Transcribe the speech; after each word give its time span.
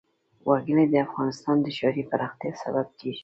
وګړي 0.47 0.85
د 0.89 0.95
افغانستان 1.07 1.57
د 1.61 1.67
ښاري 1.77 2.03
پراختیا 2.09 2.51
سبب 2.63 2.87
کېږي. 2.99 3.19